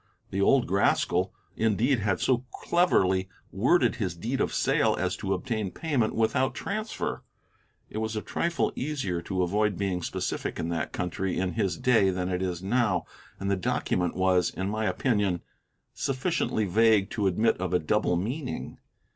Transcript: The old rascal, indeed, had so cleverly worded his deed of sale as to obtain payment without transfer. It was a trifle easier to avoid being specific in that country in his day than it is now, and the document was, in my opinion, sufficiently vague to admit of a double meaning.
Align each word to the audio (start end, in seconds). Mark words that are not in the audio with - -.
The 0.31 0.41
old 0.41 0.71
rascal, 0.71 1.31
indeed, 1.55 1.99
had 1.99 2.19
so 2.19 2.43
cleverly 2.51 3.29
worded 3.51 3.97
his 3.97 4.15
deed 4.15 4.41
of 4.41 4.51
sale 4.51 4.95
as 4.97 5.15
to 5.17 5.35
obtain 5.35 5.69
payment 5.69 6.15
without 6.15 6.55
transfer. 6.55 7.21
It 7.87 7.99
was 7.99 8.15
a 8.15 8.23
trifle 8.23 8.73
easier 8.75 9.21
to 9.21 9.43
avoid 9.43 9.77
being 9.77 10.01
specific 10.01 10.57
in 10.57 10.69
that 10.69 10.91
country 10.91 11.37
in 11.37 11.53
his 11.53 11.77
day 11.77 12.09
than 12.09 12.29
it 12.29 12.41
is 12.41 12.63
now, 12.63 13.05
and 13.39 13.51
the 13.51 13.55
document 13.55 14.15
was, 14.15 14.49
in 14.49 14.71
my 14.71 14.85
opinion, 14.85 15.41
sufficiently 15.93 16.65
vague 16.65 17.11
to 17.11 17.27
admit 17.27 17.57
of 17.57 17.71
a 17.71 17.77
double 17.77 18.15
meaning. 18.15 18.79